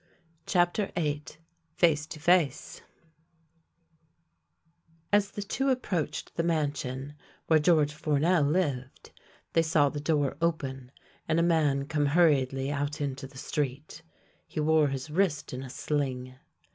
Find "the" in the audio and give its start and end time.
5.29-5.43, 6.35-6.41, 9.89-9.99, 13.27-13.37